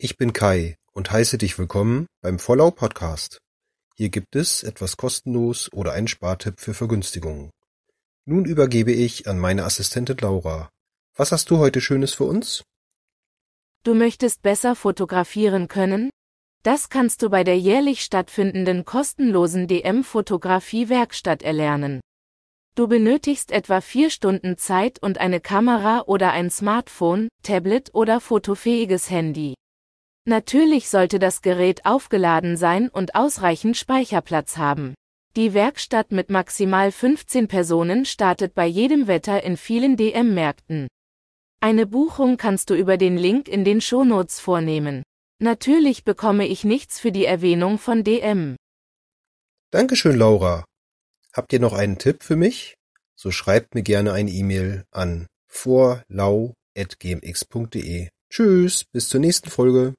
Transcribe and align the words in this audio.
Ich 0.00 0.16
bin 0.16 0.32
Kai 0.32 0.76
und 0.92 1.10
heiße 1.10 1.38
dich 1.38 1.58
willkommen 1.58 2.06
beim 2.22 2.38
Vollau 2.38 2.70
Podcast. 2.70 3.40
Hier 3.96 4.10
gibt 4.10 4.36
es 4.36 4.62
etwas 4.62 4.96
kostenlos 4.96 5.72
oder 5.72 5.90
einen 5.90 6.06
Spartipp 6.06 6.60
für 6.60 6.72
Vergünstigungen. 6.72 7.50
Nun 8.24 8.44
übergebe 8.44 8.92
ich 8.92 9.26
an 9.26 9.40
meine 9.40 9.64
Assistentin 9.64 10.18
Laura. 10.18 10.68
Was 11.16 11.32
hast 11.32 11.50
du 11.50 11.58
heute 11.58 11.80
Schönes 11.80 12.14
für 12.14 12.22
uns? 12.26 12.62
Du 13.82 13.92
möchtest 13.92 14.42
besser 14.42 14.76
fotografieren 14.76 15.66
können? 15.66 16.10
Das 16.62 16.90
kannst 16.90 17.22
du 17.22 17.28
bei 17.28 17.42
der 17.42 17.58
jährlich 17.58 18.04
stattfindenden 18.04 18.84
kostenlosen 18.84 19.66
DM-Fotografie-Werkstatt 19.66 21.42
erlernen. 21.42 22.00
Du 22.76 22.86
benötigst 22.86 23.50
etwa 23.50 23.80
vier 23.80 24.10
Stunden 24.10 24.58
Zeit 24.58 25.02
und 25.02 25.18
eine 25.18 25.40
Kamera 25.40 26.02
oder 26.06 26.30
ein 26.30 26.50
Smartphone, 26.50 27.26
Tablet 27.42 27.92
oder 27.94 28.20
fotofähiges 28.20 29.10
Handy. 29.10 29.54
Natürlich 30.28 30.88
sollte 30.90 31.18
das 31.18 31.40
Gerät 31.40 31.86
aufgeladen 31.86 32.58
sein 32.58 32.90
und 32.90 33.14
ausreichend 33.14 33.78
Speicherplatz 33.78 34.58
haben. 34.58 34.92
Die 35.36 35.54
Werkstatt 35.54 36.12
mit 36.12 36.28
maximal 36.28 36.92
15 36.92 37.48
Personen 37.48 38.04
startet 38.04 38.54
bei 38.54 38.66
jedem 38.66 39.06
Wetter 39.06 39.42
in 39.42 39.56
vielen 39.56 39.96
DM-Märkten. 39.96 40.88
Eine 41.60 41.86
Buchung 41.86 42.36
kannst 42.36 42.68
du 42.68 42.74
über 42.74 42.98
den 42.98 43.16
Link 43.16 43.48
in 43.48 43.64
den 43.64 43.80
Shownotes 43.80 44.38
vornehmen. 44.38 45.02
Natürlich 45.38 46.04
bekomme 46.04 46.46
ich 46.46 46.62
nichts 46.62 47.00
für 47.00 47.10
die 47.10 47.24
Erwähnung 47.24 47.78
von 47.78 48.04
DM. 48.04 48.58
Dankeschön, 49.70 50.18
Laura. 50.18 50.66
Habt 51.32 51.54
ihr 51.54 51.60
noch 51.60 51.72
einen 51.72 51.96
Tipp 51.96 52.22
für 52.22 52.36
mich? 52.36 52.74
So 53.16 53.30
schreibt 53.30 53.74
mir 53.74 53.82
gerne 53.82 54.12
eine 54.12 54.30
E-Mail 54.30 54.84
an 54.90 55.26
vorlau.gmx.de. 55.46 58.08
Tschüss, 58.28 58.84
bis 58.92 59.08
zur 59.08 59.20
nächsten 59.20 59.48
Folge. 59.48 59.94